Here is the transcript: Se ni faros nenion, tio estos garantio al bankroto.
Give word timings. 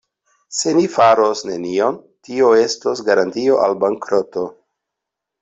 Se 0.59 0.71
ni 0.77 0.85
faros 0.93 1.43
nenion, 1.49 1.99
tio 2.29 2.49
estos 2.63 3.05
garantio 3.11 3.61
al 3.67 3.79
bankroto. 3.85 4.49